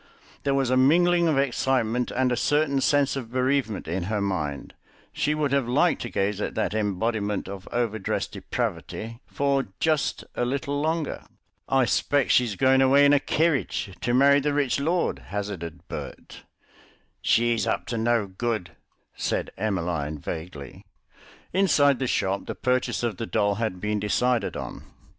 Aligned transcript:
There 0.41 0.55
was 0.55 0.71
a 0.71 0.77
mingling 0.77 1.27
of 1.27 1.37
excitement 1.37 2.09
and 2.09 2.31
a 2.31 2.35
certain 2.35 2.81
sense 2.81 3.15
of 3.15 3.31
bereavement 3.31 3.87
in 3.87 4.05
her 4.05 4.19
mind; 4.19 4.73
she 5.13 5.35
would 5.35 5.51
have 5.51 5.67
liked 5.67 6.01
to 6.01 6.09
gaze 6.09 6.41
at 6.41 6.55
that 6.55 6.73
embodiment 6.73 7.47
of 7.47 7.67
overdressed 7.71 8.31
depravity 8.31 9.19
for 9.27 9.67
just 9.79 10.23
a 10.33 10.43
little 10.43 10.81
longer. 10.81 11.21
"I 11.69 11.85
'spect 11.85 12.31
she's 12.31 12.55
going 12.55 12.81
away 12.81 13.05
in 13.05 13.13
a 13.13 13.19
kerridge 13.19 13.95
to 14.01 14.13
marry 14.15 14.39
the 14.39 14.55
rich 14.55 14.79
lord," 14.79 15.19
hazarded 15.27 15.87
Bert. 15.87 16.45
"She's 17.21 17.67
up 17.67 17.85
to 17.85 17.97
no 17.99 18.25
good," 18.25 18.71
said 19.15 19.51
Emmeline 19.55 20.17
vaguely. 20.17 20.83
Inside 21.53 21.99
the 21.99 22.07
shop 22.07 22.47
the 22.47 22.55
purchase 22.55 23.03
of 23.03 23.17
the 23.17 23.27
doll 23.27 23.53
had 23.61 23.79
been 23.79 23.99
decided 23.99 24.57
on. 24.57 24.81